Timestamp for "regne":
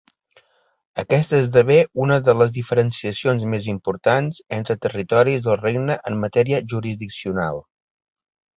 5.63-6.01